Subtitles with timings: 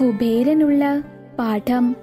[0.00, 1.02] കുബേരനുള്ള
[1.38, 1.96] പാഠം.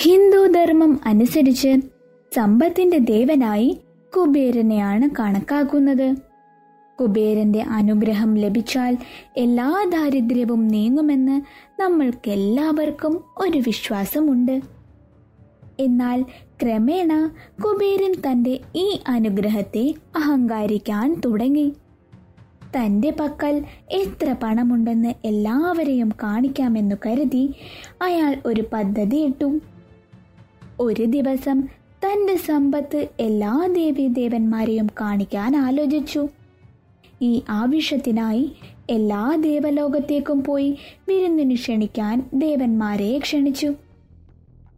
[0.00, 1.76] ഹിന്ദു ധർമ്മം അനുസരിച്ച്
[2.34, 3.80] സമ്പത്തിന്റെ ദേവനായി
[4.16, 6.14] കുബേരനെയാണ് കണക്കാക്കുന്നത്.
[7.00, 8.96] കുബേരന്റെ അനുഗ്രഹം ലഭിച്ചാൽ
[9.36, 11.42] എല്ലാ ദാരിദ്ര്യവും നീങ്ങുമെന്ന്
[11.80, 14.73] നമ്മൾക്കെല്ലാവർക്കും ഒരു വിശ്വാസമുണ്ട്.
[15.80, 16.24] എന്നാൽ
[16.62, 17.30] ക്രമേണ
[17.64, 21.72] കുബേരൻ തന്റെ ഈ അനുഗ്രഹത്തെ അഹങ്കാരിക്കാൻ തുടങ്ങി.
[22.76, 27.52] തന്റെ പക്കൽ എത്ര പണമുണ്ടെന്ന് എല്ലാവരെയും കാണിക്കാമെന്നു കരുതി
[28.02, 29.60] അയാൾ ഒരു പദ്ധതി ഇട്ടു.
[30.80, 31.60] ഒരു ദിവസം
[32.04, 36.28] തന്റെ സമ്പത്ത് എല്ലാ ദേവീദേവന്മാരെയും കാണിക്കാൻ ആലോചിച്ചു.
[37.22, 38.52] ഈ ആവശ്യത്തിനായി
[38.90, 43.74] എല്ലാ ദേവലോകത്തേക്കും പോയി വിരുന്നിന് ക്ഷണിക്കാൻ ദേവന്മാരെ ക്ഷണിച്ചു.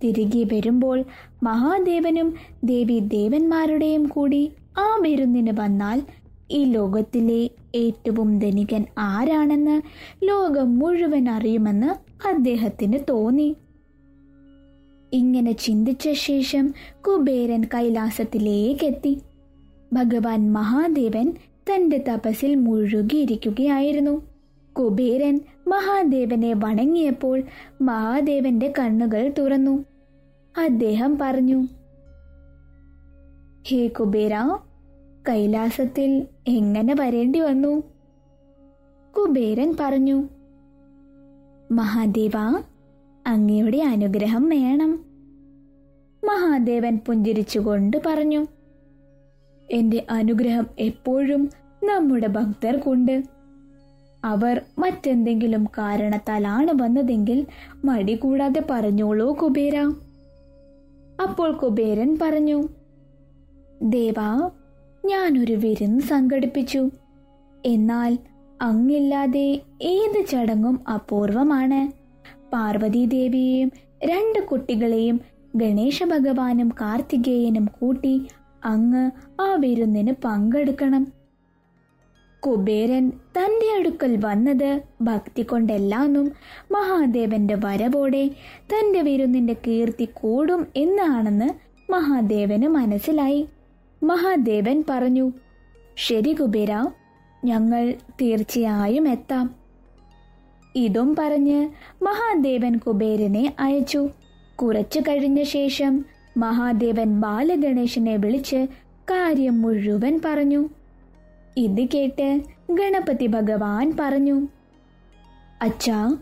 [0.02, 1.04] തിരികെ വരുമ്പോൾ
[1.42, 6.02] മഹാദേവനും ദേവി ദേവന്മാരുടെയും കൂടി ആ വിരുന്നിന് വന്നാൽ
[6.50, 9.82] ഈ ലോകത്തിലെ ഏറ്റവും ധനികൻ ആരാണെന്ന്
[10.24, 11.90] ലോകം മുഴുവൻ അറിയുമെന്ന്
[12.28, 13.56] അദ്ദേഹത്തിന് തോന്നി.
[15.12, 16.74] ഇങ്ങനെ ചിന്തിച്ച ശേഷം
[17.08, 19.20] കുബേരൻ കൈലാസത്തിലേക്കെത്തി.
[19.92, 21.32] ഭഗവാൻ മഹാദേവൻ
[21.70, 24.22] തന്റെ തപസ്സിൽ മുഴുകിയിരിക്കുകയായിരുന്നു.
[24.78, 27.42] കുബേരൻ മഹാദേവനെ വണങ്ങിയപ്പോൾ
[27.80, 29.84] മഹാദേവന്റെ കണ്ണുകൾ തുറന്നു.
[30.58, 31.58] അദ്ദേഹം പറഞ്ഞു
[33.68, 34.34] ഹേ കുബേര
[35.28, 37.82] കൈലാസത്തിൽ എങ്ങനെ വരേണ്ടി വന്നു?
[39.14, 40.28] കുബേരൻ പറഞ്ഞു
[41.72, 42.36] മഹാദേവ
[43.26, 44.92] അങ്ങയുടെ അനുഗ്രഹം വേണം.
[46.22, 48.46] മഹാദേവൻ പുഞ്ചിരിച്ചുകൊണ്ട് പറഞ്ഞു
[49.68, 51.50] എന്റെ അനുഗ്രഹം എപ്പോഴും
[51.84, 53.35] നമ്മുടെ ഭക്തർക്കുണ്ട്.
[54.26, 57.46] അവർ മറ്റെന്തെങ്കിലും കാരണത്താലാണ് വന്നതെങ്കിൽ
[57.84, 59.76] മടി കൂടാതെ പറഞ്ഞോളൂ കുബേര.
[61.22, 62.58] അപ്പോൾ കുബേരൻ പറഞ്ഞു
[63.82, 64.50] ദേവാ
[65.04, 66.82] ഞാനൊരു വിരുന്ന് സംഘടിപ്പിച്ചു.
[67.66, 68.12] എന്നാൽ
[68.62, 69.48] അങ്ങില്ലാതെ
[69.82, 71.80] ഏത് ചടങ്ങും അപൂർവമാണ്.
[72.52, 73.70] പാർവതീദേവിയെയും
[74.04, 75.20] രണ്ട് കുട്ടികളെയും
[75.56, 78.14] ഗണേശ ഭഗവാനും കാർത്തികേയനും കൂട്ടി
[78.64, 79.04] അങ്ങ്
[79.40, 81.02] ആ വിരുന്നിന് പങ്കെടുക്കണം.
[82.46, 86.32] കുബേരൻ തന്റെ അടുക്കൽ വന്നത് ഭക്തി കൊണ്ടല്ലാന്നും
[86.72, 88.30] മഹാദേവന്റെ വരവോടെ
[88.72, 91.48] തന്റെ വിരുന്നിന്റെ കീർത്തി കൂടും എന്നാണെന്ന്
[91.92, 93.48] മഹാദേവന് മനസ്സിലായി.
[94.02, 95.32] മഹാദേവൻ പറഞ്ഞു
[95.96, 96.84] ശരി കുബേര
[97.44, 99.54] ഞങ്ങൾ തീർച്ചയായും എത്താം.
[100.76, 101.68] ഇതും പറഞ്ഞ്
[102.02, 104.08] മഹാദേവൻ കുബേരനെ അയച്ചു.
[104.62, 106.04] കുറച്ചു കഴിഞ്ഞ ശേഷം
[106.36, 108.66] മഹാദേവൻ ബാലഗണേശനെ വിളിച്ച്
[109.10, 110.68] കാര്യം മുഴുവൻ പറഞ്ഞു.
[111.56, 112.40] ഇത് കേട്ട്
[112.70, 114.48] ഗണപതി ഭഗവാൻ പറഞ്ഞു
[115.62, 116.16] അച്ഛാ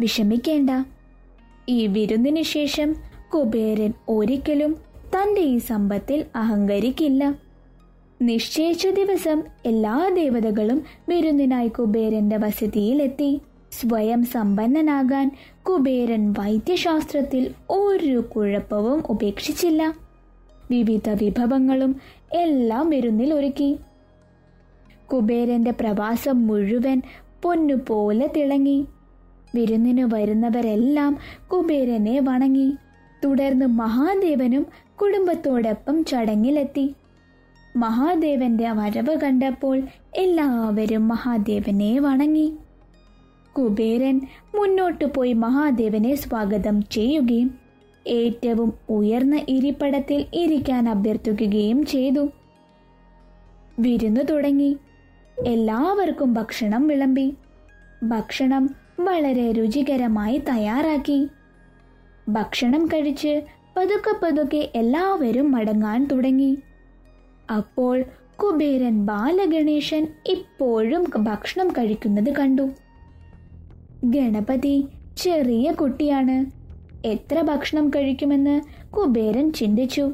[0.00, 0.70] വിഷമിക്കേണ്ട.
[1.68, 2.96] ഈ വിരുന്നിനു ശേഷം
[3.34, 4.76] കുബേരൻ ഒരിക്കലും
[5.14, 7.34] തന്റെ ഈ സമ്പത്തിൽ അഹങ്കരിക്കില്ല.
[8.22, 13.40] നിശ്ചയിച്ച ദിവസം എല്ലാ ദേവതകളും വിരുന്നിനായി കുബേരന്റെ വസതിയിലെത്തി.
[13.72, 15.30] സ്വയം സമ്പന്നനാകാൻ
[15.62, 19.94] കുബേരൻ വൈദ്യശാസ്ത്രത്തിൽ ഒരു കുഴപ്പവും ഉപേക്ഷിച്ചില്ല.
[20.70, 22.00] വിവിധ വിഭവങ്ങളും
[22.32, 23.78] എല്ലാം വിരുന്നിൽ ഒരുക്കി.
[25.14, 27.02] കുബേരന്റെ പ്രവാസം മുഴുവൻ
[27.42, 28.86] പൊന്നുപോലെ തിളങ്ങി.
[29.54, 31.18] വിരുന്നിന് വരുന്നവരെല്ലാം
[31.52, 32.72] കുബേരനെ വണങ്ങി.
[33.24, 34.66] തുടർന്ന് മഹാദേവനും
[35.02, 36.94] കുടുംബത്തോടൊപ്പം ചടങ്ങിലെത്തി.
[37.76, 39.82] മഹാദേവന്റെ വരവ് കണ്ടപ്പോൾ
[40.14, 42.52] എല്ലാവരും മഹാദേവനെ വണങ്ങി.
[43.58, 44.20] കുബേരൻ
[44.54, 47.54] മുന്നോട്ടു പോയി മഹാദേവനെ സ്വാഗതം ചെയ്യുകയും
[48.06, 52.28] ഏറ്റവും ഉയർന്ന ഇരിപ്പടത്തിൽ ഇരിക്കാൻ അഭ്യർത്ഥിക്കുകയും ചെയ്തു.
[53.78, 54.76] വിരുന്നു തുടങ്ങി.
[55.42, 57.34] എല്ലാവർക്കും ഭക്ഷണം വിളമ്പി.
[58.02, 58.70] ഭക്ഷണം
[59.00, 61.28] വളരെ രുചികരമായി തയ്യാറാക്കി.
[62.28, 63.42] ഭക്ഷണം കഴിച്ച്
[63.76, 66.58] പതുക്കെ പതുക്കെ എല്ലാവരും മടങ്ങാൻ തുടങ്ങി.
[67.56, 68.04] അപ്പോൾ
[68.44, 72.70] കുബേരൻ ബാലഗണേശൻ ഇപ്പോഴും ഭക്ഷണം കഴിക്കുന്നത് കണ്ടു.
[74.04, 74.86] ഗണപതി
[75.16, 76.46] ചെറിയ കുട്ടിയാണ്.
[77.06, 78.60] എത്ര ഭക്ഷണം കഴിക്കുമെന്ന്
[78.94, 80.12] കുബേരൻ ചിന്തിച്ചു.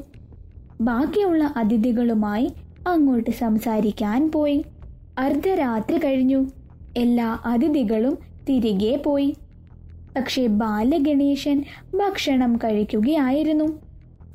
[0.81, 2.51] ബാക്കിയുള്ള അതിഥികളുമായി
[2.87, 4.65] അങ്ങോട്ട് സംസാരിക്കാൻ പോയി.
[5.17, 6.45] അർദ്ധരാത്രി കഴിഞ്ഞു.
[6.97, 8.17] എല്ലാ അതിഥികളും
[8.49, 9.35] തിരികെ പോയി.
[10.15, 11.63] പക്ഷേ ബാലഗണേശൻ
[11.95, 13.79] ഭക്ഷണം കഴിക്കുകയായിരുന്നു.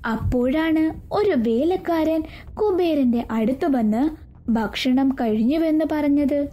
[0.06, 2.22] അപ്പോഴാണ് ഒരു വേലക്കാരൻ
[2.54, 6.46] കുബേരന്റെ അടുത്തു വന്ന് ഭക്ഷണം കഴിഞ്ഞുവെന്ന് പറഞ്ഞത്.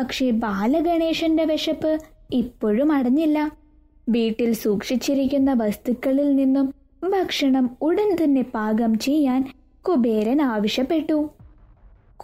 [0.00, 1.98] പക്ഷേ ബാലഗണേശന്റെ വിശപ്പ്
[2.32, 3.50] ഇപ്പോഴും അടഞ്ഞില്ല.
[4.08, 6.74] വീട്ടിൽ സൂക്ഷിച്ചിരിക്കുന്ന വസ്തുക്കളിൽ നിന്നും
[7.10, 9.54] ഭക്ഷണം ഉടൻ തന്നെ പാകം ചെയ്യാൻ
[9.88, 11.30] കുബേരൻ ആവശ്യപ്പെട്ടു.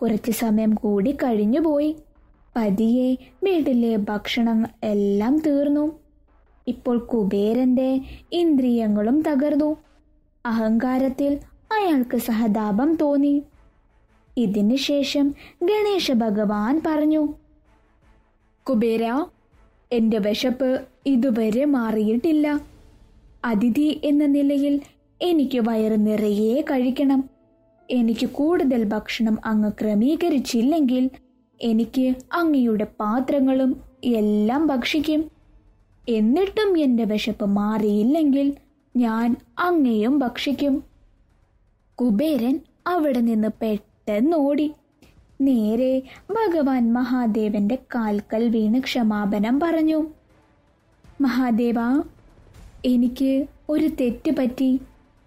[0.03, 1.97] കുറച്ചു സമയം കൂടി കഴിഞ്ഞുപോയി
[2.57, 3.15] പതിയെ
[3.45, 5.99] വീട്ടിലെ ഭക്ഷണം എല്ലാം തീർന്നു.
[6.69, 8.01] ഇപ്പോൾ കുബേരന്റെ
[8.33, 9.77] ഇന്ദ്രിയങ്ങളും തകർന്നു.
[10.47, 11.39] അഹങ്കാരത്തിൽ
[11.73, 13.43] അയാൾക്ക് സഹതാപം തോന്നി.
[14.37, 17.29] ഇതിനു ശേഷം ഗണേശ ഭഗവാൻ പറഞ്ഞു
[18.71, 19.27] കുബേര
[19.93, 22.61] എന്റെ വിശപ്പ് ഇതുവരെ മാറിയിട്ടില്ല.
[23.45, 24.81] അതിഥി എന്ന നിലയിൽ
[25.23, 27.40] എനിക്ക് വയറ് നിറയെ കഴിക്കണം.
[27.91, 31.11] എനിക്ക് കൂടുതൽ ഭക്ഷണം അങ്ങ് ക്രമീകരിച്ചില്ലെങ്കിൽ
[31.61, 35.31] എനിക്ക് അങ്ങയുടെ പാത്രങ്ങളും എല്ലാം ഭക്ഷിക്കും.
[36.09, 38.57] എന്നിട്ടും എന്റെ വിശപ്പ് മാറിയില്ലെങ്കിൽ
[38.97, 40.85] ഞാൻ അങ്ങയും ഭക്ഷിക്കും.
[42.01, 44.73] കുബേരൻ അവിടെ നിന്ന് പെട്ടെന്ന് ഓടി.
[45.41, 50.07] നേരെ ഭഗവാൻ മഹാദേവന്റെ കാൽക്കൽ വീണ് ക്ഷമാപനം പറഞ്ഞു.
[51.21, 51.79] മഹാദേവ
[52.85, 54.81] എനിക്ക് ഒരു തെറ്റ് പറ്റി.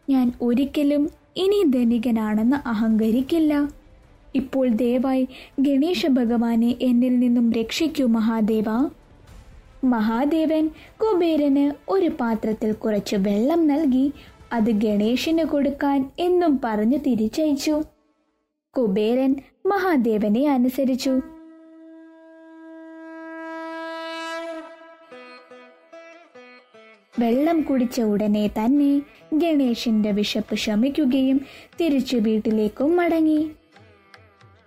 [0.09, 3.53] ഞാൻ ഒരിക്കലും ഇനി ധനികനാണെന്ന് അഹങ്കരിക്കില്ല.
[4.35, 5.27] ഇപ്പോൾ ദയവായി
[5.59, 8.69] ഗണേശ ഭഗവാനെ എന്നിൽ നിന്നും രക്ഷിക്കൂ മഹാദേവ.
[9.85, 10.69] മഹാദേവൻ
[11.01, 14.05] കുബേരന് ഒരു പാത്രത്തിൽ കുറച്ച് വെള്ളം നൽകി
[14.53, 17.75] അത് ഗണേശന് കൊടുക്കാൻ എന്നും പറഞ്ഞു തിരിച്ചയച്ചു.
[18.77, 21.13] കുബേരൻ മഹാദേവനെ അനുസരിച്ചു.
[27.19, 29.01] വെള്ളം കുടിച്ച ഉടനെ തന്നെ
[29.39, 31.41] ഗണേശന്റെ വിശപ്പ് ശമിക്കുകയും
[31.81, 33.49] തിരിച്ചു വീട്ടിലേക്കും മടങ്ങി.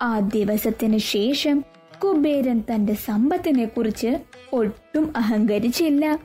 [0.02, 1.64] ആ ദിവസത്തിന് ശേഷം
[2.04, 4.18] കുബേരൻ തന്റെ സമ്പത്തിനെ കുറിച്ച്
[4.52, 6.18] ഒട്ടും അഹങ്കരിച്ചില്ല.